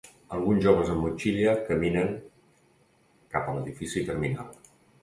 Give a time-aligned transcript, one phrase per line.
[0.35, 2.11] Alguns joves amb motxilla caminen
[3.37, 4.55] cap a l'edifici terminal.